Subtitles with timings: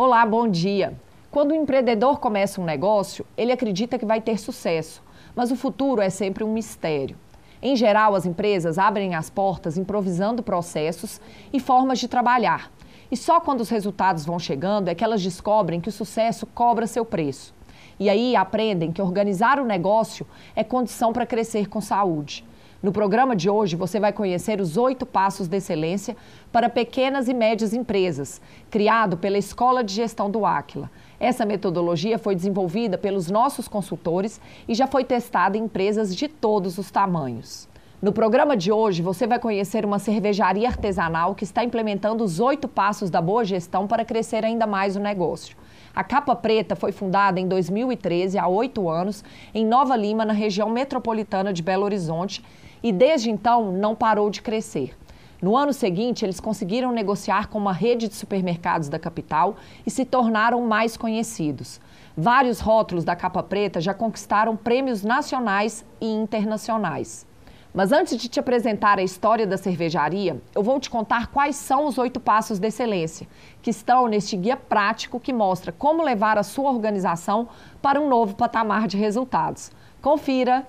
[0.00, 0.96] Olá, bom dia.
[1.28, 5.02] Quando o empreendedor começa um negócio, ele acredita que vai ter sucesso,
[5.34, 7.16] mas o futuro é sempre um mistério.
[7.60, 11.20] Em geral, as empresas abrem as portas improvisando processos
[11.52, 12.70] e formas de trabalhar.
[13.10, 16.86] E só quando os resultados vão chegando é que elas descobrem que o sucesso cobra
[16.86, 17.52] seu preço.
[17.98, 20.24] E aí aprendem que organizar o negócio
[20.54, 22.46] é condição para crescer com saúde.
[22.80, 26.16] No programa de hoje, você vai conhecer os oito passos de excelência
[26.52, 30.88] para pequenas e médias empresas, criado pela Escola de Gestão do Áquila.
[31.18, 36.78] Essa metodologia foi desenvolvida pelos nossos consultores e já foi testada em empresas de todos
[36.78, 37.68] os tamanhos.
[38.00, 42.68] No programa de hoje, você vai conhecer uma cervejaria artesanal que está implementando os oito
[42.68, 45.56] passos da boa gestão para crescer ainda mais o negócio.
[45.92, 50.70] A Capa Preta foi fundada em 2013, há oito anos, em Nova Lima, na região
[50.70, 52.44] metropolitana de Belo Horizonte,
[52.82, 54.96] e desde então não parou de crescer.
[55.40, 60.04] No ano seguinte, eles conseguiram negociar com uma rede de supermercados da capital e se
[60.04, 61.80] tornaram mais conhecidos.
[62.16, 67.24] Vários rótulos da capa preta já conquistaram prêmios nacionais e internacionais.
[67.72, 71.86] Mas antes de te apresentar a história da cervejaria, eu vou te contar quais são
[71.86, 73.28] os oito passos de excelência,
[73.62, 77.48] que estão neste guia prático que mostra como levar a sua organização
[77.80, 79.70] para um novo patamar de resultados.
[80.02, 80.66] Confira!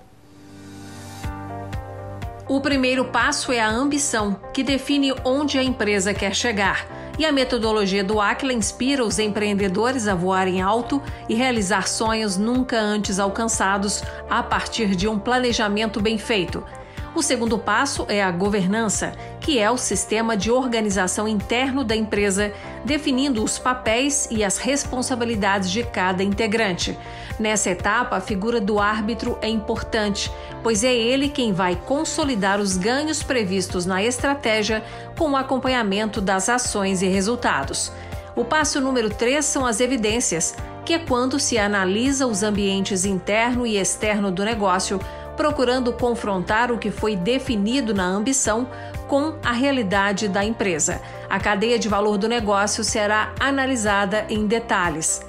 [2.50, 6.84] O primeiro passo é a ambição, que define onde a empresa quer chegar.
[7.16, 12.76] E a metodologia do Aquila inspira os empreendedores a voarem alto e realizar sonhos nunca
[12.76, 16.64] antes alcançados a partir de um planejamento bem feito.
[17.12, 22.52] O segundo passo é a governança, que é o sistema de organização interno da empresa,
[22.84, 26.96] definindo os papéis e as responsabilidades de cada integrante.
[27.36, 30.30] Nessa etapa, a figura do árbitro é importante,
[30.62, 34.84] pois é ele quem vai consolidar os ganhos previstos na estratégia
[35.18, 37.90] com o acompanhamento das ações e resultados.
[38.36, 40.54] O passo número 3 são as evidências,
[40.84, 45.00] que é quando se analisa os ambientes interno e externo do negócio
[45.40, 48.68] procurando confrontar o que foi definido na ambição
[49.08, 51.00] com a realidade da empresa.
[51.30, 55.22] A cadeia de valor do negócio será analisada em detalhes.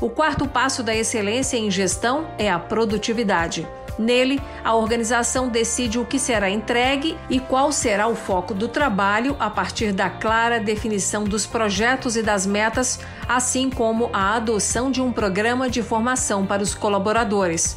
[0.00, 3.68] O quarto passo da excelência em gestão é a produtividade.
[3.98, 9.36] Nele, a organização decide o que será entregue e qual será o foco do trabalho
[9.38, 15.02] a partir da clara definição dos projetos e das metas, assim como a adoção de
[15.02, 17.76] um programa de formação para os colaboradores.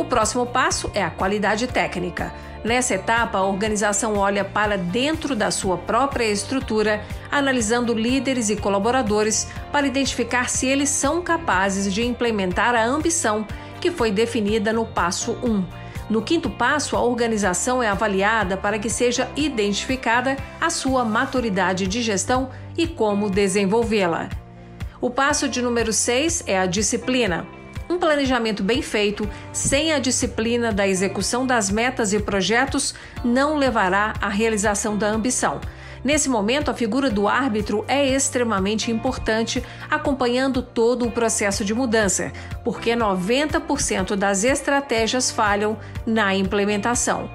[0.00, 2.32] O próximo passo é a qualidade técnica.
[2.64, 9.46] Nessa etapa, a organização olha para dentro da sua própria estrutura, analisando líderes e colaboradores
[9.70, 13.46] para identificar se eles são capazes de implementar a ambição
[13.78, 15.64] que foi definida no passo 1.
[16.08, 22.00] No quinto passo, a organização é avaliada para que seja identificada a sua maturidade de
[22.00, 24.30] gestão e como desenvolvê-la.
[24.98, 27.59] O passo de número 6 é a disciplina.
[27.90, 34.14] Um planejamento bem feito, sem a disciplina da execução das metas e projetos, não levará
[34.20, 35.60] à realização da ambição.
[36.04, 42.32] Nesse momento, a figura do árbitro é extremamente importante, acompanhando todo o processo de mudança,
[42.62, 47.28] porque 90% das estratégias falham na implementação.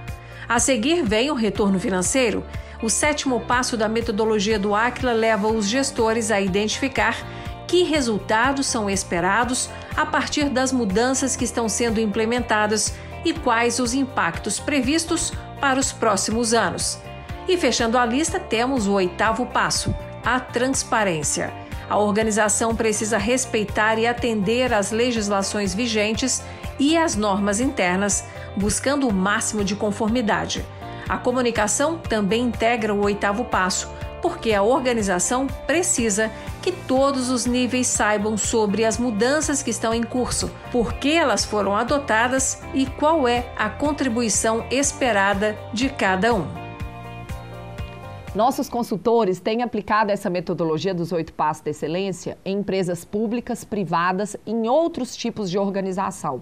[0.48, 2.46] A seguir vem o retorno financeiro.
[2.82, 7.18] O sétimo passo da metodologia do Aquila leva os gestores a identificar
[7.68, 13.94] que resultados são esperados a partir das mudanças que estão sendo implementadas e quais os
[13.94, 17.00] impactos previstos para os próximos anos.
[17.48, 21.54] E fechando a lista, temos o oitavo passo: a transparência.
[21.90, 26.42] A organização precisa respeitar e atender às legislações vigentes
[26.80, 28.26] e às normas internas,
[28.56, 30.66] buscando o máximo de conformidade.
[31.08, 33.88] A comunicação também integra o oitavo passo,
[34.22, 36.32] porque a organização precisa
[36.66, 41.46] que todos os níveis saibam sobre as mudanças que estão em curso, por que elas
[41.46, 46.48] foram adotadas e qual é a contribuição esperada de cada um.
[48.34, 54.36] Nossos consultores têm aplicado essa metodologia dos oito passos de excelência em empresas públicas, privadas
[54.44, 56.42] e em outros tipos de organização.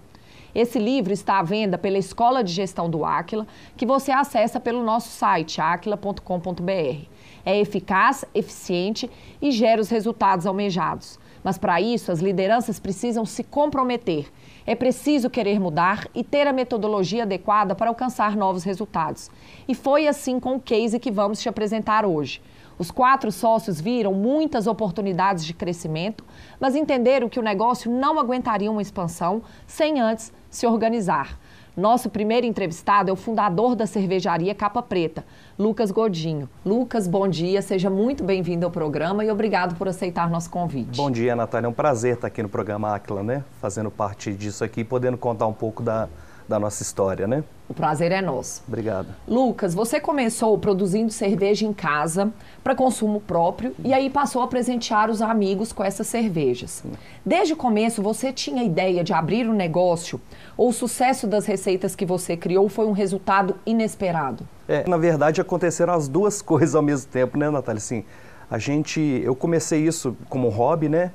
[0.55, 4.83] Esse livro está à venda pela Escola de Gestão do Áquila, que você acessa pelo
[4.83, 7.07] nosso site aquila.com.br.
[7.45, 9.09] É eficaz, eficiente
[9.41, 11.19] e gera os resultados almejados.
[11.43, 14.31] Mas para isso, as lideranças precisam se comprometer.
[14.65, 19.29] É preciso querer mudar e ter a metodologia adequada para alcançar novos resultados.
[19.67, 22.41] E foi assim com o case que vamos te apresentar hoje.
[22.77, 26.23] Os quatro sócios viram muitas oportunidades de crescimento,
[26.59, 31.37] mas entenderam que o negócio não aguentaria uma expansão sem antes se organizar.
[31.75, 35.25] Nosso primeiro entrevistado é o fundador da cervejaria Capa Preta,
[35.57, 36.47] Lucas Godinho.
[36.63, 40.95] Lucas, bom dia, seja muito bem-vindo ao programa e obrigado por aceitar nosso convite.
[40.95, 41.65] Bom dia, Natália.
[41.65, 43.43] É um prazer estar aqui no programa Aquila, né?
[43.59, 46.07] Fazendo parte disso aqui, podendo contar um pouco da,
[46.47, 47.43] da nossa história, né?
[47.67, 48.61] O prazer é nosso.
[48.67, 49.07] Obrigado.
[49.27, 52.31] Lucas, você começou produzindo cerveja em casa
[52.63, 56.83] para consumo próprio e aí passou a presentear os amigos com essas cervejas.
[57.25, 60.19] Desde o começo, você tinha ideia de abrir um negócio
[60.57, 64.47] ou o sucesso das receitas que você criou foi um resultado inesperado?
[64.67, 67.77] É, na verdade, aconteceram as duas coisas ao mesmo tempo, né, Natália?
[67.77, 68.03] Assim,
[68.51, 71.11] a gente, eu comecei isso como hobby, né?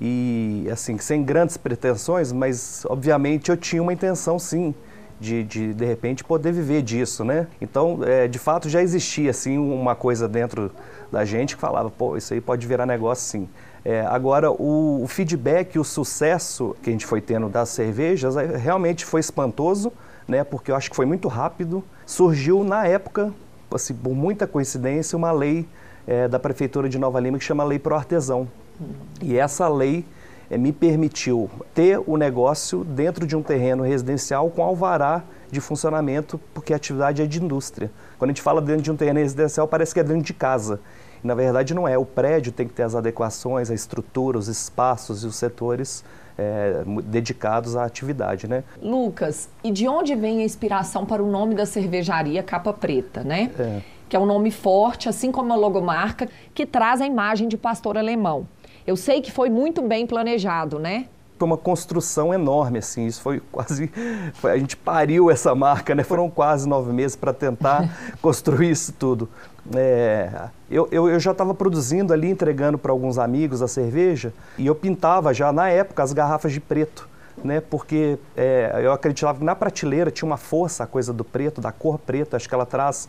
[0.00, 4.74] E assim, sem grandes pretensões, mas obviamente eu tinha uma intenção sim
[5.20, 7.46] de, de, de repente poder viver disso, né?
[7.60, 10.70] Então, é, de fato já existia assim uma coisa dentro
[11.12, 13.48] da gente que falava, pô, isso aí pode virar negócio sim.
[13.84, 19.04] É, agora, o, o feedback, o sucesso que a gente foi tendo das cervejas realmente
[19.04, 19.92] foi espantoso,
[20.26, 20.44] né?
[20.44, 21.84] Porque eu acho que foi muito rápido.
[22.06, 23.32] Surgiu na época,
[23.74, 25.68] assim, por muita coincidência, uma lei
[26.06, 28.48] é, da prefeitura de Nova Lima que chama Lei Pro Artesão.
[29.22, 30.04] E essa lei
[30.50, 36.40] é, me permitiu ter o negócio dentro de um terreno residencial com alvará de funcionamento,
[36.54, 37.90] porque a atividade é de indústria.
[38.18, 40.80] Quando a gente fala dentro de um terreno residencial, parece que é dentro de casa.
[41.22, 41.98] E, na verdade, não é.
[41.98, 46.04] O prédio tem que ter as adequações, a estrutura, os espaços e os setores
[46.38, 48.64] é, dedicados à atividade, né?
[48.80, 53.50] Lucas, e de onde vem a inspiração para o nome da cervejaria Capa Preta, né?
[53.58, 53.82] É.
[54.08, 57.96] Que é um nome forte, assim como a logomarca, que traz a imagem de pastor
[57.98, 58.48] alemão.
[58.86, 61.06] Eu sei que foi muito bem planejado, né?
[61.38, 63.90] Foi uma construção enorme, assim, isso foi quase,
[64.34, 66.02] foi, a gente pariu essa marca, né?
[66.02, 67.88] Foram quase nove meses para tentar
[68.20, 69.28] construir isso tudo.
[69.74, 74.66] É, eu, eu, eu, já estava produzindo ali, entregando para alguns amigos a cerveja, e
[74.66, 77.08] eu pintava já na época as garrafas de preto.
[77.42, 81.58] Né, porque é, eu acreditava que na prateleira tinha uma força a coisa do preto,
[81.58, 83.08] da cor preta, acho que ela traz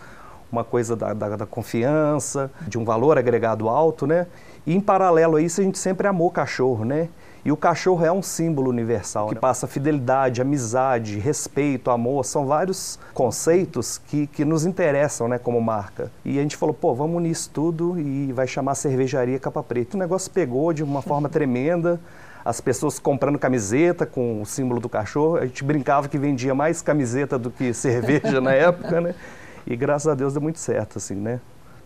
[0.50, 4.27] uma coisa da, da, da confiança, de um valor agregado alto, né?
[4.66, 7.10] E em paralelo a isso, a gente sempre amou cachorro, né?
[7.44, 9.42] E o cachorro é um símbolo universal, que né?
[9.42, 16.12] passa fidelidade, amizade, respeito, amor, são vários conceitos que, que nos interessam né, como marca.
[16.24, 19.98] E a gente falou, pô, vamos unir isso tudo e vai chamar Cervejaria Capa Preta.
[19.98, 22.00] O negócio pegou de uma forma tremenda,
[22.46, 25.38] as pessoas comprando camiseta com o símbolo do cachorro.
[25.38, 29.16] A gente brincava que vendia mais camiseta do que cerveja na época, né?
[29.66, 31.40] E graças a Deus deu muito certo, assim, né?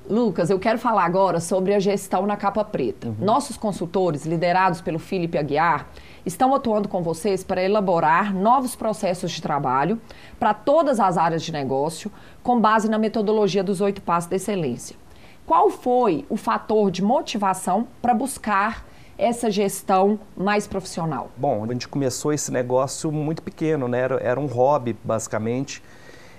[0.09, 3.07] Lucas, eu quero falar agora sobre a gestão na capa preta.
[3.07, 3.15] Uhum.
[3.19, 5.87] Nossos consultores, liderados pelo Felipe Aguiar,
[6.25, 9.99] estão atuando com vocês para elaborar novos processos de trabalho
[10.39, 12.11] para todas as áreas de negócio,
[12.43, 14.95] com base na metodologia dos oito passos da excelência.
[15.45, 18.85] Qual foi o fator de motivação para buscar
[19.17, 21.31] essa gestão mais profissional?
[21.37, 23.99] Bom, a gente começou esse negócio muito pequeno, né?
[23.99, 25.81] Era, era um hobby, basicamente.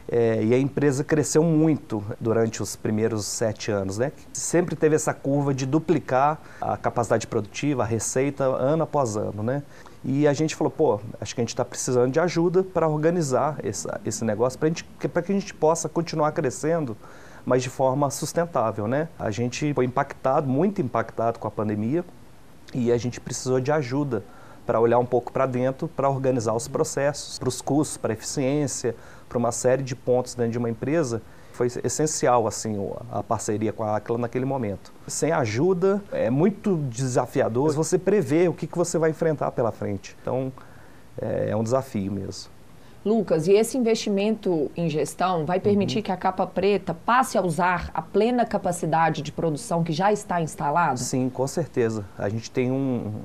[0.09, 4.13] É, e a empresa cresceu muito durante os primeiros sete anos, né?
[4.33, 9.63] Sempre teve essa curva de duplicar a capacidade produtiva, a receita, ano após ano, né?
[10.05, 13.59] E a gente falou, pô, acho que a gente está precisando de ajuda para organizar
[13.65, 16.97] essa, esse negócio, para que a gente possa continuar crescendo,
[17.45, 19.09] mas de forma sustentável, né?
[19.19, 22.05] A gente foi impactado, muito impactado com a pandemia,
[22.73, 24.23] e a gente precisou de ajuda
[24.67, 28.15] para olhar um pouco para dentro, para organizar os processos, para os custos, para a
[28.15, 28.95] eficiência,
[29.29, 32.77] para uma série de pontos dentro de uma empresa, foi essencial assim
[33.11, 34.93] a parceria com a Aquila naquele momento.
[35.07, 40.15] Sem ajuda é muito desafiador você prever o que, que você vai enfrentar pela frente.
[40.21, 40.53] Então
[41.21, 42.51] é, é um desafio mesmo.
[43.07, 46.03] Lucas, e esse investimento em gestão vai permitir uhum.
[46.03, 50.41] que a capa preta passe a usar a plena capacidade de produção que já está
[50.43, 50.97] instalada?
[50.97, 52.05] Sim, com certeza.
[52.19, 53.23] A gente tem um,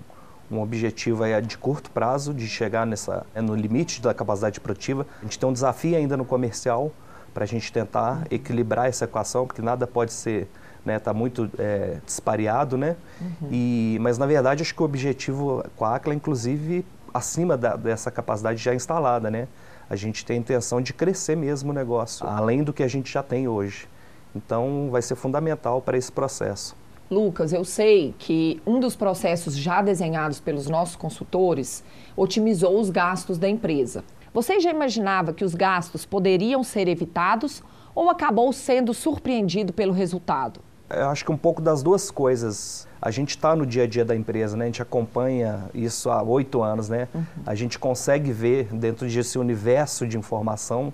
[0.51, 5.05] um objetivo aí de curto prazo de chegar nessa, é no limite da capacidade produtiva.
[5.19, 6.91] A gente tem um desafio ainda no comercial
[7.33, 10.49] para a gente tentar equilibrar essa equação, porque nada pode ser
[10.85, 12.95] né, tá muito é, dispareado, né?
[13.21, 13.49] Uhum.
[13.51, 18.09] E, mas na verdade acho que o objetivo com a ACLA, inclusive, acima da, dessa
[18.09, 19.47] capacidade já instalada, né?
[19.89, 23.11] A gente tem a intenção de crescer mesmo o negócio, além do que a gente
[23.11, 23.87] já tem hoje.
[24.35, 26.75] Então vai ser fundamental para esse processo.
[27.11, 31.83] Lucas, eu sei que um dos processos já desenhados pelos nossos consultores
[32.15, 34.01] otimizou os gastos da empresa.
[34.33, 37.61] Você já imaginava que os gastos poderiam ser evitados
[37.93, 40.61] ou acabou sendo surpreendido pelo resultado?
[40.89, 42.87] Eu acho que um pouco das duas coisas.
[43.01, 44.65] A gente está no dia a dia da empresa, né?
[44.65, 47.09] A gente acompanha isso há oito anos, né?
[47.13, 47.23] Uhum.
[47.45, 50.93] A gente consegue ver dentro desse universo de informação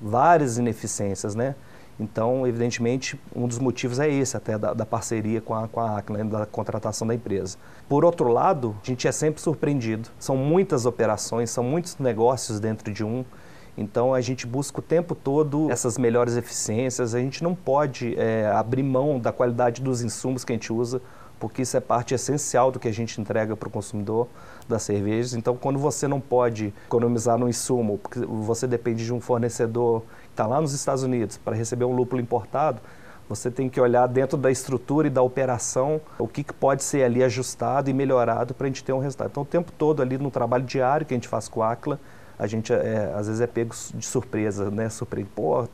[0.00, 1.54] várias ineficiências, né?
[1.98, 6.00] Então, evidentemente, um dos motivos é esse, até da, da parceria com a, com a
[6.00, 7.56] da contratação da empresa.
[7.88, 10.08] Por outro lado, a gente é sempre surpreendido.
[10.18, 13.24] São muitas operações, são muitos negócios dentro de um.
[13.76, 17.14] Então a gente busca o tempo todo essas melhores eficiências.
[17.14, 21.00] A gente não pode é, abrir mão da qualidade dos insumos que a gente usa,
[21.38, 24.28] porque isso é parte essencial do que a gente entrega para o consumidor
[24.68, 25.34] das cervejas.
[25.34, 30.30] Então, quando você não pode economizar no insumo, porque você depende de um fornecedor que
[30.30, 32.80] está lá nos Estados Unidos para receber um lúpulo importado,
[33.28, 37.04] você tem que olhar dentro da estrutura e da operação o que, que pode ser
[37.04, 39.30] ali ajustado e melhorado para a gente ter um resultado.
[39.30, 41.98] Então, o tempo todo ali no trabalho diário que a gente faz com a ACLA,
[42.38, 44.88] a gente é, às vezes é pego de surpresa, né?
[44.88, 45.66] Surpresa, pô,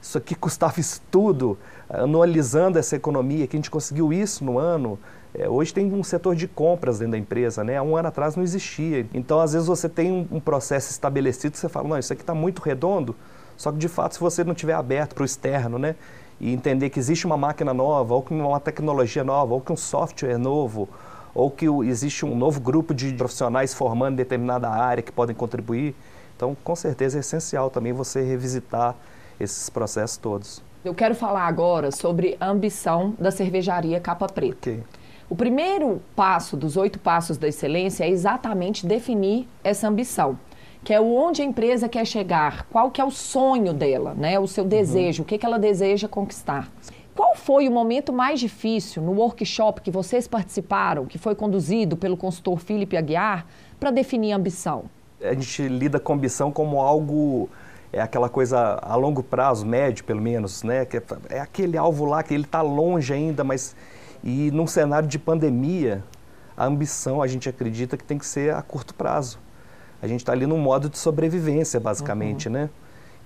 [0.00, 1.58] isso aqui custava isso tudo,
[1.88, 4.98] anualizando essa economia, que a gente conseguiu isso no ano.
[5.36, 7.76] É, hoje tem um setor de compras dentro da empresa, né?
[7.76, 9.04] Há um ano atrás não existia.
[9.12, 12.34] Então, às vezes, você tem um, um processo estabelecido, você fala, não, isso aqui está
[12.34, 13.16] muito redondo,
[13.56, 15.96] só que, de fato, se você não tiver aberto para o externo, né?
[16.40, 19.76] E entender que existe uma máquina nova, ou que uma tecnologia nova, ou que um
[19.76, 20.88] software novo,
[21.34, 25.96] ou que existe um novo grupo de profissionais formando em determinada área que podem contribuir.
[26.36, 28.94] Então, com certeza, é essencial também você revisitar
[29.38, 30.62] esses processos todos.
[30.84, 34.70] Eu quero falar agora sobre a ambição da cervejaria Capa Preta.
[34.70, 34.82] Okay.
[35.28, 40.38] O primeiro passo dos oito passos da excelência é exatamente definir essa ambição,
[40.82, 44.38] que é onde a empresa quer chegar, qual que é o sonho dela, né?
[44.38, 45.24] o seu desejo, uhum.
[45.24, 46.70] o que, que ela deseja conquistar.
[47.14, 52.16] Qual foi o momento mais difícil no workshop que vocês participaram, que foi conduzido pelo
[52.16, 53.46] consultor Felipe Aguiar,
[53.80, 54.84] para definir a ambição?
[55.22, 57.48] A gente lida com ambição como algo
[57.92, 60.84] é aquela coisa a longo prazo, médio pelo menos, né?
[60.84, 63.76] Que é, é aquele alvo lá que ele está longe ainda, mas
[64.24, 66.02] e num cenário de pandemia,
[66.56, 69.38] a ambição a gente acredita que tem que ser a curto prazo.
[70.00, 72.54] A gente está ali num modo de sobrevivência, basicamente, uhum.
[72.54, 72.70] né?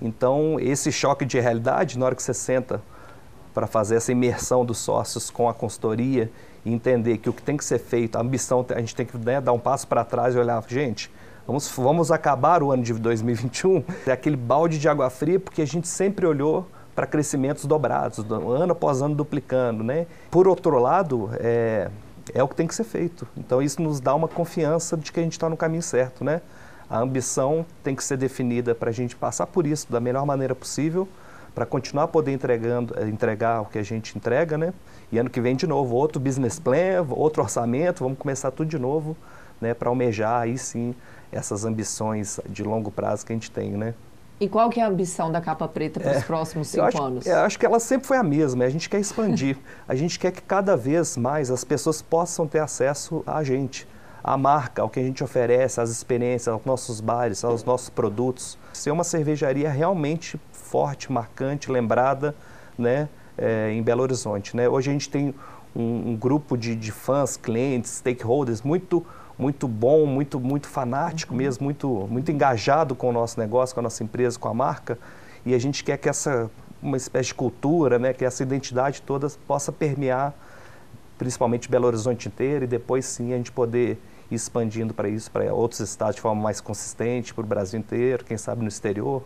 [0.03, 2.83] Então, esse choque de realidade, na hora que você senta
[3.55, 6.31] para fazer essa imersão dos sócios com a consultoria
[6.65, 9.17] e entender que o que tem que ser feito, a ambição, a gente tem que
[9.19, 11.11] né, dar um passo para trás e olhar, gente,
[11.47, 15.67] vamos, vamos acabar o ano de 2021, é aquele balde de água fria, porque a
[15.67, 16.67] gente sempre olhou
[16.99, 20.09] para crescimentos dobrados, ano após ano duplicando, né?
[20.33, 21.89] Por outro lado, é,
[22.35, 23.25] é o que tem que ser feito.
[23.37, 26.43] Então isso nos dá uma confiança de que a gente está no caminho certo, né?
[26.91, 30.57] A ambição tem que ser definida para a gente passar por isso da melhor maneira
[30.57, 31.07] possível,
[31.55, 34.75] para continuar poder entregando, eh, entregar o que a gente entrega, né?
[35.13, 38.79] E ano que vem de novo, outro business plan, outro orçamento, vamos começar tudo de
[38.79, 39.17] novo,
[39.61, 39.73] né?
[39.73, 40.97] Para almejar aí sim
[41.31, 43.95] essas ambições de longo prazo que a gente tem, né?
[44.41, 46.89] E qual que é a ambição da capa preta para os é, próximos cinco eu
[46.89, 47.27] acho, anos?
[47.27, 48.65] Eu acho que ela sempre foi a mesma.
[48.65, 49.57] A gente quer expandir.
[49.87, 53.87] a gente quer que cada vez mais as pessoas possam ter acesso a gente,
[54.23, 58.57] à marca, ao que a gente oferece, às experiências, aos nossos bares, aos nossos produtos.
[58.73, 62.35] Ser uma cervejaria realmente forte, marcante, lembrada,
[62.77, 64.57] né, é, em Belo Horizonte.
[64.57, 64.69] Né?
[64.69, 65.35] Hoje a gente tem
[65.75, 69.05] um, um grupo de, de, fãs, clientes, stakeholders muito
[69.39, 71.39] muito bom, muito muito fanático uhum.
[71.39, 74.99] mesmo, muito muito engajado com o nosso negócio, com a nossa empresa, com a marca.
[75.47, 76.51] E a gente quer que essa
[76.83, 80.33] uma espécie de cultura, né, que essa identidade toda possa permear
[81.19, 83.99] principalmente Belo Horizonte inteiro e depois sim a gente poder
[84.31, 88.25] ir expandindo para isso, para outros estados de forma mais consistente, para o Brasil inteiro,
[88.25, 89.23] quem sabe no exterior.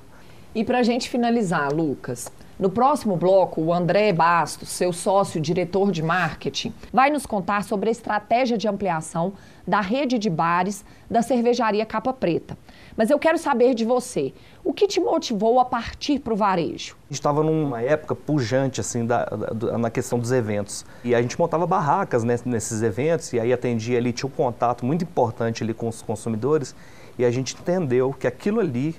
[0.55, 5.91] E para a gente finalizar, Lucas, no próximo bloco, o André Bastos, seu sócio diretor
[5.91, 9.33] de marketing, vai nos contar sobre a estratégia de ampliação
[9.67, 12.59] da rede de bares da cervejaria Capa Preta.
[12.95, 16.97] Mas eu quero saber de você, o que te motivou a partir para o varejo?
[17.11, 21.67] Estava numa época pujante assim da, da, na questão dos eventos e a gente montava
[21.67, 25.89] barracas né, nesses eventos e aí atendia ali tinha um contato muito importante ali com
[25.89, 26.77] os consumidores
[27.19, 28.95] e a gente entendeu que aquilo ali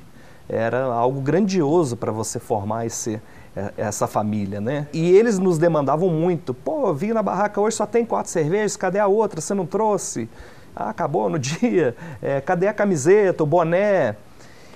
[0.47, 3.21] era algo grandioso para você formar esse,
[3.55, 4.87] é, essa família, né?
[4.93, 6.53] E eles nos demandavam muito.
[6.53, 9.39] Pô, vim na barraca hoje só tem quatro cervejas, cadê a outra?
[9.39, 10.29] Você não trouxe?
[10.75, 11.95] Ah, acabou no dia.
[12.21, 14.15] É, cadê a camiseta, o boné?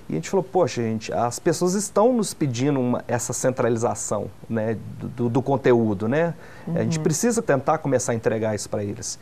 [0.09, 4.77] E a gente falou, poxa, gente, as pessoas estão nos pedindo uma, essa centralização né,
[5.17, 6.33] do, do conteúdo, né?
[6.65, 6.77] Uhum.
[6.77, 7.03] A gente uhum.
[7.03, 9.19] precisa tentar começar a entregar isso para eles.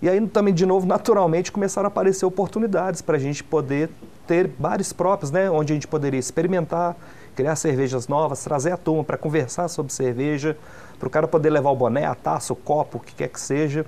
[0.00, 3.90] E aí também, de novo, naturalmente começaram a aparecer oportunidades para a gente poder
[4.26, 5.50] ter bares próprios, né?
[5.50, 6.96] Onde a gente poderia experimentar,
[7.34, 10.56] criar cervejas novas, trazer a turma para conversar sobre cerveja,
[10.98, 13.40] para o cara poder levar o boné, a taça, o copo, o que quer que
[13.40, 13.84] seja.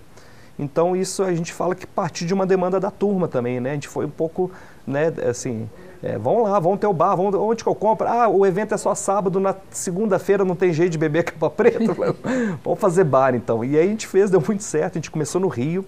[0.58, 3.70] Então isso a gente fala que partiu de uma demanda da turma também, né?
[3.70, 4.50] A gente foi um pouco,
[4.86, 5.68] né, assim,
[6.02, 8.06] é, vão lá, vão ter o bar, vão, onde que eu compro?
[8.06, 11.94] Ah, o evento é só sábado, na segunda-feira não tem jeito de beber capa preta.
[12.64, 13.64] vamos fazer bar então.
[13.64, 15.84] E aí a gente fez, deu muito certo, a gente começou no Rio,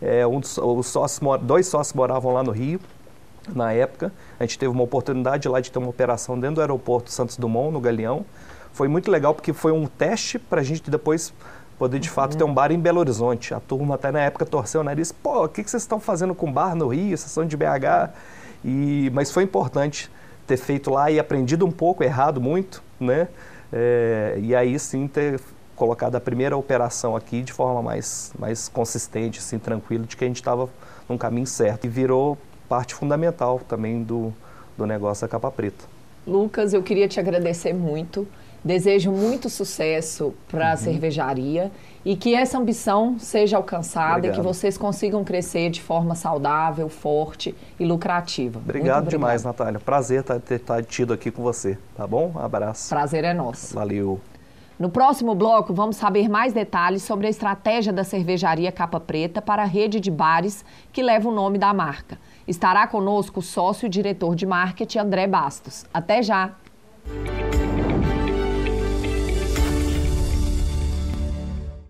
[0.00, 2.80] é, um dos, os sócios, dois sócios moravam lá no Rio,
[3.54, 4.12] na época.
[4.38, 7.72] A gente teve uma oportunidade lá de ter uma operação dentro do aeroporto Santos Dumont,
[7.72, 8.24] no Galeão.
[8.72, 11.32] Foi muito legal porque foi um teste para a gente depois
[11.78, 13.54] poder de fato ter um bar em Belo Horizonte.
[13.54, 16.34] A turma até na época torceu o nariz, pô, o que, que vocês estão fazendo
[16.34, 17.16] com bar no Rio?
[17.16, 18.10] Vocês são de BH?
[18.64, 20.10] E, mas foi importante
[20.46, 23.28] ter feito lá e aprendido um pouco, errado muito, né?
[23.72, 25.40] É, e aí sim ter
[25.76, 30.26] colocado a primeira operação aqui de forma mais, mais consistente, assim, tranquilo, de que a
[30.26, 30.68] gente estava
[31.08, 31.84] num caminho certo.
[31.84, 32.36] E virou
[32.68, 34.32] parte fundamental também do,
[34.76, 35.84] do negócio da capa preta.
[36.26, 38.26] Lucas, eu queria te agradecer muito.
[38.64, 40.76] Desejo muito sucesso para a uhum.
[40.76, 41.70] cervejaria
[42.04, 44.36] e que essa ambição seja alcançada, Obrigado.
[44.36, 48.58] que vocês consigam crescer de forma saudável, forte e lucrativa.
[48.58, 49.08] Obrigado, obrigado.
[49.08, 49.78] demais, Natália.
[49.78, 52.32] Prazer tá, ter, ter tido aqui com você, tá bom?
[52.34, 52.88] Um abraço.
[52.88, 53.72] Prazer é nosso.
[53.72, 54.20] Valeu.
[54.78, 59.62] No próximo bloco, vamos saber mais detalhes sobre a estratégia da cervejaria Capa Preta para
[59.62, 62.18] a rede de bares que leva o nome da marca.
[62.46, 65.86] Estará conosco o sócio e diretor de marketing André Bastos.
[65.94, 66.52] Até já!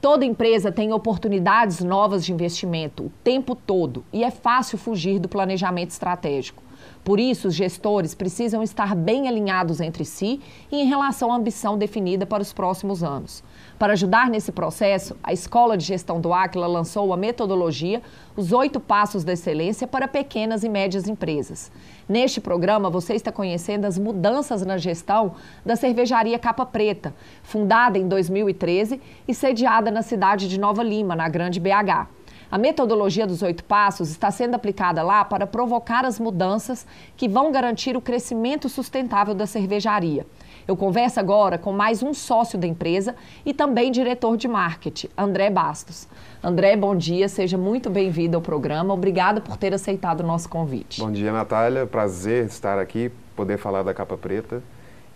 [0.00, 5.28] Toda empresa tem oportunidades novas de investimento o tempo todo e é fácil fugir do
[5.28, 6.62] planejamento estratégico.
[7.04, 10.40] Por isso, os gestores precisam estar bem alinhados entre si
[10.72, 13.44] e em relação à ambição definida para os próximos anos.
[13.80, 18.02] Para ajudar nesse processo, a Escola de Gestão do Aquila lançou a metodologia
[18.36, 21.72] Os Oito Passos da Excelência para Pequenas e Médias Empresas.
[22.06, 25.32] Neste programa, você está conhecendo as mudanças na gestão
[25.64, 31.26] da cervejaria Capa Preta, fundada em 2013 e sediada na cidade de Nova Lima, na
[31.30, 32.06] Grande BH.
[32.50, 37.50] A metodologia dos oito passos está sendo aplicada lá para provocar as mudanças que vão
[37.50, 40.26] garantir o crescimento sustentável da cervejaria.
[40.70, 45.50] Eu converso agora com mais um sócio da empresa e também diretor de marketing, André
[45.50, 46.06] Bastos.
[46.40, 48.94] André, bom dia, seja muito bem-vindo ao programa.
[48.94, 51.00] Obrigada por ter aceitado o nosso convite.
[51.00, 51.88] Bom dia, Natália.
[51.88, 54.62] Prazer estar aqui, poder falar da Capa Preta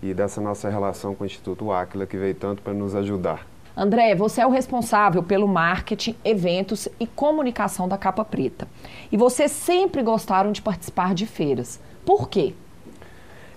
[0.02, 3.46] e dessa nossa relação com o Instituto Áquila, que veio tanto para nos ajudar.
[3.76, 8.66] André, você é o responsável pelo marketing, eventos e comunicação da Capa Preta.
[9.12, 11.78] E vocês sempre gostaram de participar de feiras.
[12.04, 12.54] Por quê?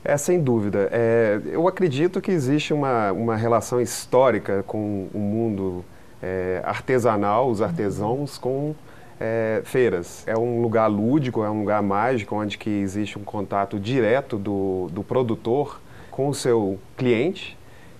[0.08, 0.88] É, sem dúvida.
[0.90, 5.84] É, eu acredito que existe uma, uma relação histórica com o mundo
[6.24, 8.74] é, artesanal, os artesãos, com
[9.20, 10.24] é, feiras.
[10.26, 14.88] É um lugar lúdico, é um lugar mágico, onde que existe um contato direto do,
[14.94, 17.58] do produtor com o seu cliente.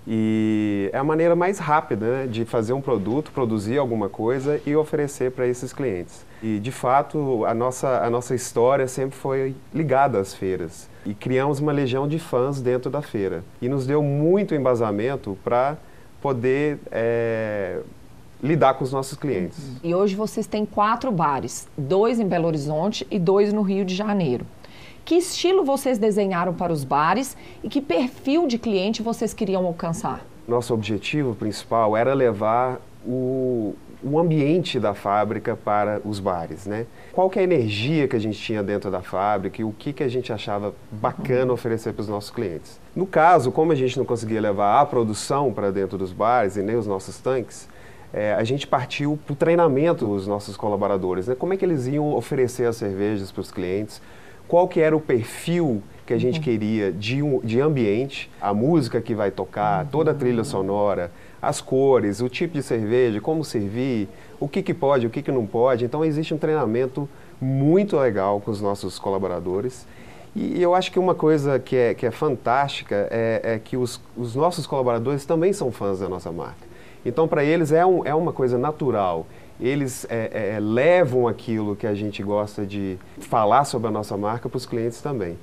[0.08, 4.74] E é a maneira mais rápida né, de fazer um produto, produzir alguma coisa e
[4.78, 6.26] oferecer para esses clientes.
[6.42, 11.60] E, de fato, a nossa, a nossa história sempre foi ligada às feiras e criamos
[11.62, 13.42] uma legião de fãs dentro da feira.
[13.62, 15.78] E nos deu muito embasamento para
[16.22, 17.80] poder é,
[18.44, 19.58] lidar com os nossos clientes.
[19.82, 23.96] E hoje vocês têm quatro bares, dois em Belo Horizonte e dois no Rio de
[23.96, 24.46] Janeiro.
[25.06, 30.26] Que estilo vocês desenharam para os bares e que perfil de cliente vocês queriam alcançar?
[30.46, 36.86] Nosso objetivo principal era levar o, o ambiente da fábrica para os bares, né?
[37.12, 39.92] Qual que é a energia que a gente tinha dentro da fábrica e o que,
[39.92, 42.80] que a gente achava bacana oferecer para os nossos clientes.
[42.96, 46.62] No caso, como a gente não conseguia levar a produção para dentro dos bares e
[46.62, 47.68] nem os nossos tanques,
[48.14, 51.36] é, a gente partiu para o treinamento dos nossos colaboradores, né?
[51.36, 54.02] Como é que eles iam oferecer as cervejas para os clientes,
[54.48, 59.02] qual que era o perfil que a gente queria de, um, de ambiente, a música
[59.02, 64.08] que vai tocar, toda a trilha sonora, as cores, o tipo de cerveja, como servir,
[64.40, 65.86] o que, que pode, o que, que não pode.
[65.86, 67.08] Então existe um treinamento
[67.40, 69.86] muito legal com os nossos colaboradores.
[70.36, 74.00] E eu acho que uma coisa que é, que é fantástica é, é que os,
[74.16, 76.68] os nossos colaboradores também são fãs da nossa marca.
[77.04, 79.26] Então, para eles é, um, é uma coisa natural.
[79.60, 84.16] Eles é, é, é levam aquilo que a gente gosta de falar sobre a nossa
[84.16, 85.38] marca para os clientes também.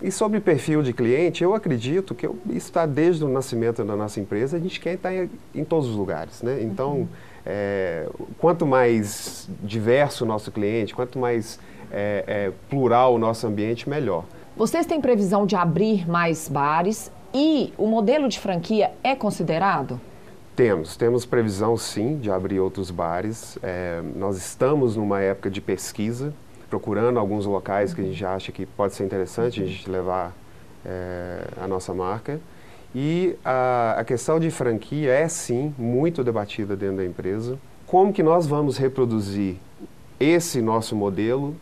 [0.00, 4.20] E sobre perfil de cliente, eu acredito que isso está desde o nascimento da nossa
[4.20, 6.42] empresa, a gente quer estar em, em todos os lugares.
[6.42, 6.62] Né?
[6.62, 7.08] Então, uhum.
[7.46, 8.06] é,
[8.38, 11.58] quanto mais diverso o nosso cliente, quanto mais
[11.90, 14.24] é, é, plural o nosso ambiente, melhor.
[14.54, 19.98] Vocês têm previsão de abrir mais bares e o modelo de franquia é considerado?
[20.54, 23.58] Temos, temos previsão sim de abrir outros bares.
[23.62, 26.32] É, nós estamos numa época de pesquisa
[26.68, 30.34] procurando alguns locais que a gente acha que pode ser interessante a gente levar
[30.84, 32.40] é, a nossa marca.
[32.94, 37.58] E a, a, questão de franquia é sim muito debatida dentro da empresa.
[37.86, 39.56] Como que nós vamos reproduzir
[40.18, 41.54] esse nosso modelo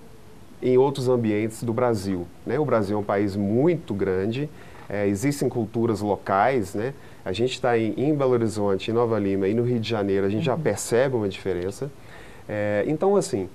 [0.62, 2.26] em outros ambientes do Brasil.
[2.46, 2.58] Né?
[2.58, 4.48] O Brasil é um país muito grande,
[4.88, 6.94] é, existem culturas locais, né?
[7.24, 10.26] A gente está em, em, Belo Horizonte, em Nova Lima e no Rio de Janeiro,
[10.26, 10.56] a gente uhum.
[10.56, 11.90] já percebe uma diferença.
[12.46, 13.48] É, então, assim,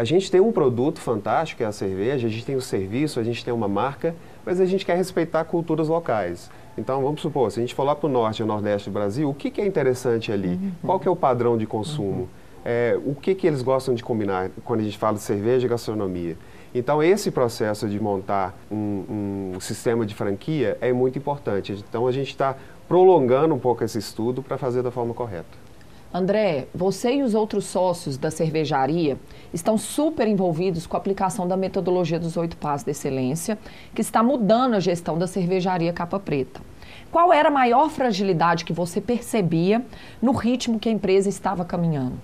[0.00, 2.62] a gente tem um produto fantástico, que é a cerveja, a gente tem o um
[2.62, 6.50] serviço, a gente tem uma marca, mas a gente quer respeitar culturas locais.
[6.78, 9.28] Então, vamos supor, se a gente for lá para o norte e nordeste do Brasil,
[9.28, 10.54] o que, que é interessante ali?
[10.54, 10.72] Uhum.
[10.86, 12.22] Qual que é o padrão de consumo?
[12.22, 12.28] Uhum.
[12.64, 15.68] É, o que, que eles gostam de combinar quando a gente fala de cerveja e
[15.68, 16.38] gastronomia?
[16.74, 21.72] Então, esse processo de montar um, um sistema de franquia é muito importante.
[21.86, 22.56] Então, a gente está
[22.88, 25.69] prolongando um pouco esse estudo para fazer da forma correta.
[26.12, 29.16] André, você e os outros sócios da cervejaria
[29.54, 33.56] estão super envolvidos com a aplicação da metodologia dos oito passos de excelência,
[33.94, 36.60] que está mudando a gestão da cervejaria Capa Preta.
[37.12, 39.84] Qual era a maior fragilidade que você percebia
[40.20, 42.14] no ritmo que a empresa estava caminhando?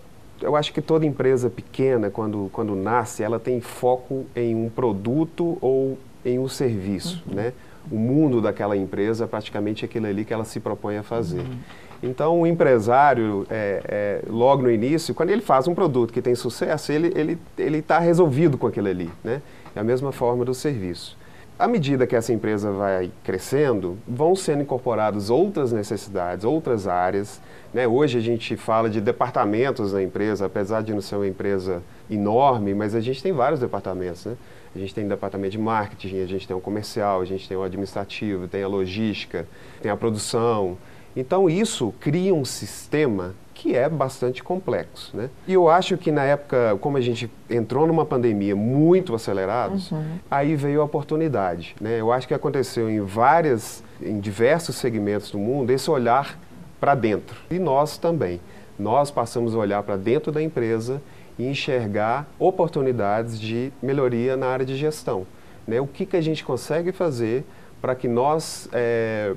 [0.41, 5.57] Eu acho que toda empresa pequena, quando, quando nasce, ela tem foco em um produto
[5.61, 7.35] ou em um serviço, uhum.
[7.35, 7.53] né?
[7.91, 11.41] O mundo daquela empresa é praticamente aquilo ali que ela se propõe a fazer.
[11.41, 11.59] Uhum.
[12.07, 16.35] Então, o empresário, é, é, logo no início, quando ele faz um produto que tem
[16.35, 19.11] sucesso, ele está ele, ele tá resolvido com aquilo ali.
[19.25, 19.43] Né?
[19.75, 21.17] É a mesma forma do serviço.
[21.59, 27.41] À medida que essa empresa vai crescendo, vão sendo incorporadas outras necessidades, outras áreas.
[27.73, 27.89] Né?
[27.89, 32.75] Hoje a gente fala de departamentos na empresa, apesar de não ser uma empresa enorme,
[32.75, 34.27] mas a gente tem vários departamentos.
[34.27, 34.37] Né?
[34.75, 37.57] A gente tem o departamento de marketing, a gente tem o comercial, a gente tem
[37.57, 39.47] o administrativo, tem a logística,
[39.81, 40.77] tem a produção.
[41.17, 45.31] Então isso cria um sistema que é bastante complexo, né?
[45.49, 50.19] E eu acho que na época, como a gente entrou numa pandemia muito acelerados, uhum.
[50.31, 51.99] aí veio a oportunidade, né?
[51.99, 56.39] Eu acho que aconteceu em várias, em diversos segmentos do mundo esse olhar
[56.79, 58.41] para dentro e nós também.
[58.79, 61.01] Nós passamos a olhar para dentro da empresa
[61.39, 65.27] e enxergar oportunidades de melhoria na área de gestão,
[65.67, 65.81] né?
[65.81, 67.43] O que que a gente consegue fazer
[67.81, 69.35] para que nós é,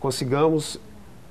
[0.00, 0.80] consigamos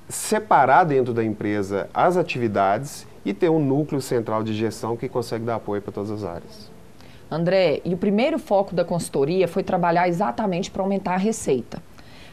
[0.10, 5.46] separar dentro da empresa as atividades e ter um núcleo central de gestão que consegue
[5.46, 6.72] dar apoio para todas as áreas.
[7.32, 11.82] André, e o primeiro foco da consultoria foi trabalhar exatamente para aumentar a receita.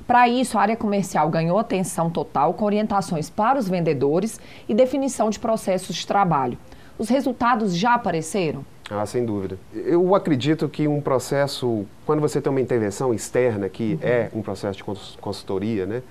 [0.07, 5.31] Para isso, a área comercial ganhou atenção total com orientações para os vendedores e definição
[5.31, 6.59] de processos de trabalho.
[6.99, 8.65] Os resultados já apareceram?
[8.91, 9.57] Ah, sem dúvida.
[9.73, 14.09] Eu acredito que um processo, quando você tem uma intervenção externa, que uhum.
[14.09, 14.85] é um processo de
[15.21, 16.03] consultoria, né?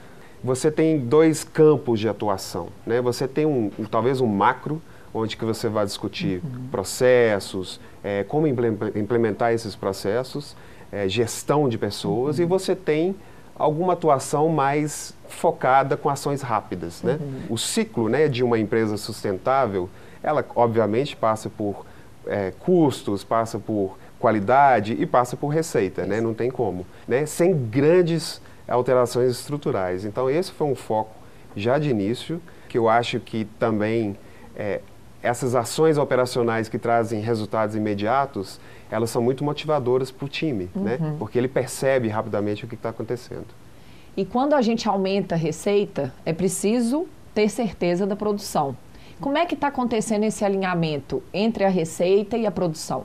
[0.44, 2.68] Você tem dois campos de atuação.
[2.86, 3.02] Né?
[3.02, 4.82] Você tem um, um talvez um macro,
[5.14, 6.68] onde que você vai discutir uhum.
[6.72, 10.56] processos, é, como implementar esses processos,
[10.92, 12.46] é, gestão de pessoas, uhum.
[12.46, 13.16] e você tem
[13.58, 17.04] alguma atuação mais focada com ações rápidas.
[17.04, 17.20] Né?
[17.20, 17.42] Uhum.
[17.50, 19.90] O ciclo né, de uma empresa sustentável,
[20.24, 21.86] ela obviamente passa por
[22.26, 26.22] é, custos, passa por qualidade e passa por receita, né?
[26.22, 26.86] não tem como.
[27.08, 27.26] Né?
[27.26, 30.06] Sem grandes alterações estruturais.
[30.06, 31.16] Então, esse foi um foco
[31.56, 34.16] já de início, que eu acho que também
[34.56, 34.82] é,
[35.22, 40.98] essas ações operacionais que trazem resultados imediatos, elas são muito motivadoras para o time, né?
[41.00, 41.10] uhum.
[41.12, 41.16] né?
[41.20, 43.48] porque ele percebe rapidamente o que está acontecendo.
[44.16, 48.76] E quando a gente aumenta a receita, é preciso ter certeza da produção.
[49.20, 53.04] Como é que está acontecendo esse alinhamento entre a receita e a produção?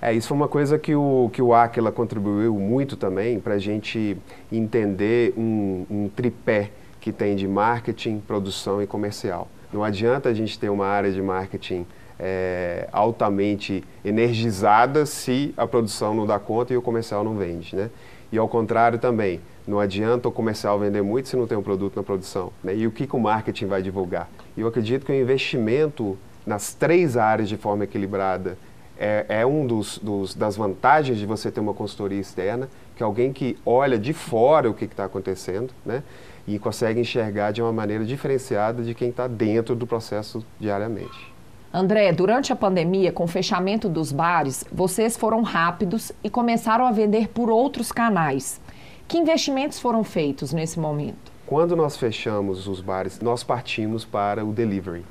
[0.00, 3.58] É, isso foi uma coisa que o, que o Aquila contribuiu muito também para a
[3.58, 4.16] gente
[4.50, 9.48] entender um, um tripé que tem de marketing, produção e comercial.
[9.72, 11.84] Não adianta a gente ter uma área de marketing
[12.18, 17.90] é, altamente energizada se a produção não dá conta e o comercial não vende, né?
[18.30, 21.96] E ao contrário também, não adianta o comercial vender muito se não tem um produto
[21.96, 22.52] na produção.
[22.62, 22.76] Né?
[22.76, 24.28] E o que, que o marketing vai divulgar?
[24.56, 28.58] Eu acredito que o investimento nas três áreas de forma equilibrada
[28.98, 33.06] é, é um dos, dos, das vantagens de você ter uma consultoria externa, que é
[33.06, 36.02] alguém que olha de fora o que está acontecendo, né?
[36.46, 41.32] E consegue enxergar de uma maneira diferenciada de quem está dentro do processo diariamente.
[41.72, 46.90] André, durante a pandemia, com o fechamento dos bares, vocês foram rápidos e começaram a
[46.90, 48.58] vender por outros canais.
[49.06, 51.30] Que investimentos foram feitos nesse momento?
[51.46, 55.04] Quando nós fechamos os bares, nós partimos para o delivery.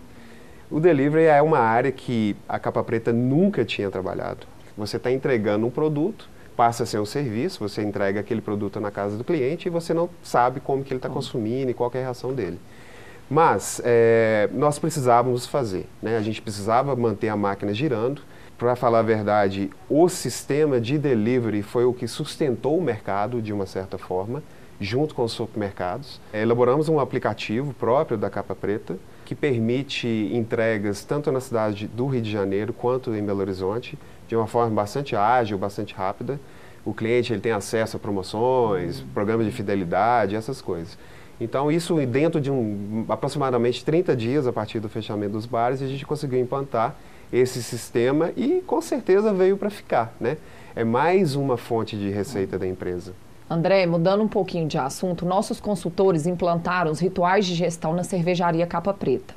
[0.69, 4.45] O delivery é uma área que a Capa Preta nunca tinha trabalhado.
[4.77, 8.91] Você está entregando um produto, passa a ser um serviço, você entrega aquele produto na
[8.91, 11.99] casa do cliente e você não sabe como que ele está consumindo e qual é
[11.99, 12.59] a reação dele.
[13.29, 16.17] Mas é, nós precisávamos fazer, né?
[16.17, 18.21] a gente precisava manter a máquina girando.
[18.57, 23.53] Para falar a verdade, o sistema de delivery foi o que sustentou o mercado de
[23.53, 24.43] uma certa forma
[24.81, 26.19] junto com os supermercados.
[26.33, 32.21] Elaboramos um aplicativo próprio da Capa Preta que permite entregas tanto na cidade do Rio
[32.21, 36.39] de Janeiro quanto em Belo Horizonte, de uma forma bastante ágil, bastante rápida.
[36.85, 40.97] O cliente ele tem acesso a promoções, programas de fidelidade, essas coisas.
[41.41, 45.87] Então, isso dentro de um, aproximadamente 30 dias a partir do fechamento dos bares, a
[45.87, 46.95] gente conseguiu implantar
[47.31, 50.15] esse sistema e com certeza veio para ficar.
[50.21, 50.37] Né?
[50.73, 53.13] É mais uma fonte de receita da empresa.
[53.49, 58.67] André, mudando um pouquinho de assunto, nossos consultores implantaram os rituais de gestão na cervejaria
[58.67, 59.33] Capa Preta.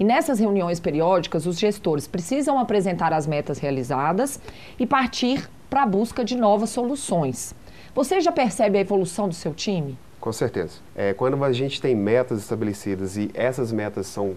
[0.00, 4.40] E nessas reuniões periódicas, os gestores precisam apresentar as metas realizadas
[4.78, 7.54] e partir para a busca de novas soluções.
[7.94, 9.98] Você já percebe a evolução do seu time?
[10.18, 10.78] Com certeza.
[10.96, 14.34] É, quando a gente tem metas estabelecidas e essas metas são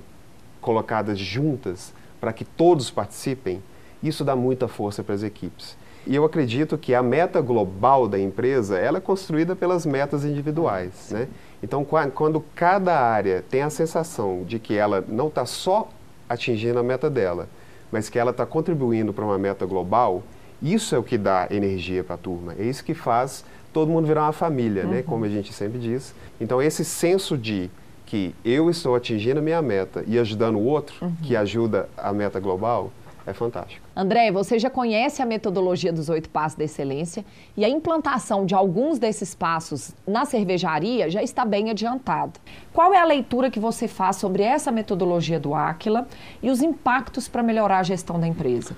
[0.60, 3.63] colocadas juntas para que todos participem,
[4.04, 5.78] isso dá muita força para as equipes.
[6.08, 11.10] E eu acredito que a meta global da empresa ela é construída pelas metas individuais.
[11.12, 11.28] Né?
[11.63, 15.89] Então, quando cada área tem a sensação de que ela não está só
[16.30, 17.50] atingindo a meta dela,
[17.91, 20.22] mas que ela está contribuindo para uma meta global,
[20.62, 22.54] isso é o que dá energia para a turma.
[22.58, 24.89] É isso que faz todo mundo virar uma família, né?
[24.89, 24.96] uhum.
[24.96, 25.04] né?
[25.04, 26.13] como a gente sempre diz.
[26.39, 27.70] Então, esse senso de
[28.06, 31.15] que eu estou atingindo a minha meta e ajudando o outro, uhum.
[31.24, 32.91] que ajuda a meta global,
[33.25, 33.85] é fantástico.
[33.95, 37.25] André, você já conhece a metodologia dos oito passos da excelência
[37.57, 42.33] e a implantação de alguns desses passos na cervejaria já está bem adiantada.
[42.71, 46.07] Qual é a leitura que você faz sobre essa metodologia do Aquila
[46.41, 48.75] e os impactos para melhorar a gestão da empresa?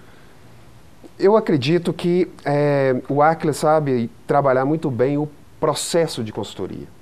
[1.20, 5.28] Eu acredito que é, o Aquila sabe trabalhar muito bem o
[5.60, 6.97] processo de consultoria.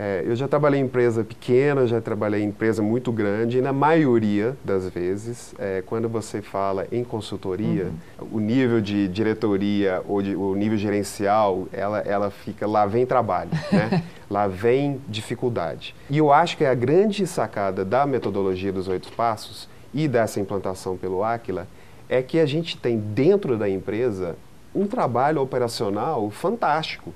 [0.00, 3.72] É, eu já trabalhei em empresa pequena, já trabalhei em empresa muito grande, e na
[3.72, 8.28] maioria das vezes, é, quando você fala em consultoria, uhum.
[8.30, 13.50] o nível de diretoria ou de, o nível gerencial, ela, ela fica, lá vem trabalho,
[13.72, 14.04] né?
[14.30, 15.96] lá vem dificuldade.
[16.08, 20.96] E eu acho que a grande sacada da metodologia dos oito passos e dessa implantação
[20.96, 21.66] pelo Aquila
[22.08, 24.36] é que a gente tem dentro da empresa
[24.72, 27.12] um trabalho operacional fantástico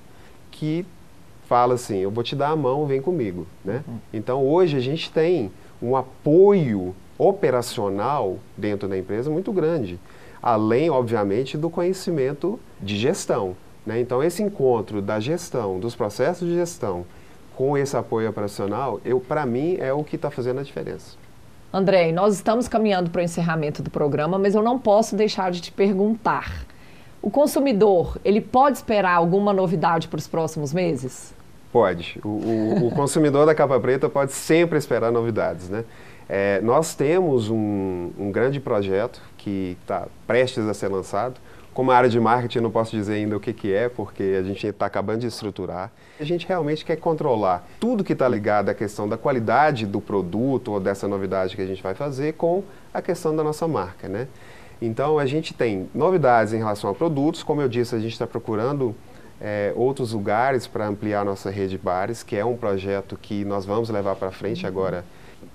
[0.51, 0.85] que
[1.49, 3.83] fala assim, eu vou te dar a mão, vem comigo, né?
[3.87, 3.99] Uhum.
[4.13, 5.51] Então hoje a gente tem
[5.83, 9.99] um apoio operacional dentro da empresa muito grande,
[10.43, 14.01] além obviamente do conhecimento de gestão, né?
[14.01, 17.05] Então esse encontro da gestão, dos processos de gestão
[17.55, 21.17] com esse apoio operacional, eu para mim é o que está fazendo a diferença.
[21.73, 25.61] André, nós estamos caminhando para o encerramento do programa, mas eu não posso deixar de
[25.61, 26.67] te perguntar.
[27.23, 31.33] O consumidor, ele pode esperar alguma novidade para os próximos meses?
[31.73, 32.21] Pode.
[32.25, 35.85] O, o, o consumidor da capa preta pode sempre esperar novidades, né?
[36.29, 41.35] É, nós temos um, um, grande projeto que está prestes a ser lançado.
[41.73, 44.67] Como área de marketing, não posso dizer ainda o que, que é, porque a gente
[44.67, 45.91] está acabando de estruturar.
[46.21, 50.73] A gente realmente quer controlar tudo que está ligado à questão da qualidade do produto
[50.73, 54.27] ou dessa novidade que a gente vai fazer com a questão da nossa marca, né?
[54.85, 57.45] Então, a gente tem novidades em relação a produtos.
[57.45, 58.93] Como eu disse, a gente está procurando
[59.41, 63.65] é, outros lugares para ampliar nossa rede de bares, que é um projeto que nós
[63.65, 65.05] vamos levar para frente agora,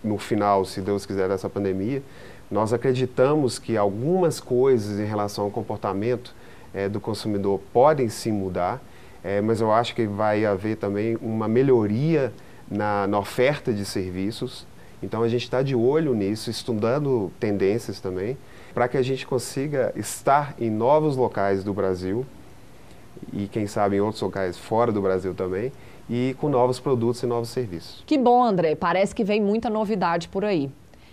[0.01, 2.01] no final, se Deus quiser, dessa pandemia.
[2.49, 6.33] Nós acreditamos que algumas coisas em relação ao comportamento
[6.73, 8.81] é, do consumidor podem se mudar,
[9.21, 12.31] é, mas eu acho que vai haver também uma melhoria
[12.71, 14.65] na, na oferta de serviços.
[15.03, 18.37] Então a gente está de olho nisso, estudando tendências também,
[18.77, 22.23] para que a gente consiga estar em novos locais do Brasil
[23.33, 25.71] e quem sabe em outros locais fora do Brasil também,
[26.07, 28.03] e com novos produtos e novos serviços.
[28.05, 28.75] Que bom, André.
[28.75, 30.69] Parece que vem muita novidade por aí.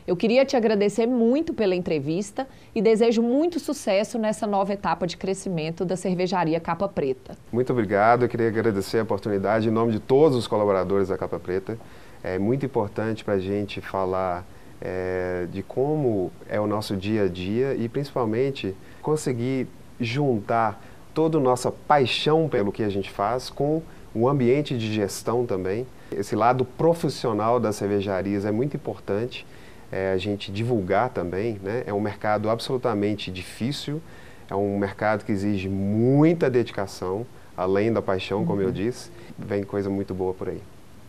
[0.06, 5.16] Eu queria te agradecer muito pela entrevista e desejo muito sucesso nessa nova etapa de
[5.16, 7.34] crescimento da cervejaria Capa Preta.
[7.50, 8.24] Muito obrigado.
[8.24, 11.78] Eu queria agradecer a oportunidade em nome de todos os colaboradores da Capa Preta.
[12.22, 14.44] É muito importante para a gente falar
[14.84, 19.66] é, de como é o nosso dia a dia e principalmente conseguir
[19.98, 20.80] juntar
[21.14, 23.80] toda a nossa paixão pelo que a gente faz com
[24.14, 25.86] o ambiente de gestão também.
[26.12, 29.46] Esse lado profissional das cervejarias é muito importante
[29.90, 31.58] é, a gente divulgar também.
[31.62, 31.84] Né?
[31.86, 34.02] É um mercado absolutamente difícil,
[34.50, 38.46] é um mercado que exige muita dedicação, além da paixão, uhum.
[38.46, 38.72] como eu uhum.
[38.72, 39.10] disse.
[39.38, 40.60] Vem coisa muito boa por aí.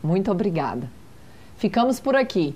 [0.03, 0.89] Muito obrigada.
[1.57, 2.55] Ficamos por aqui.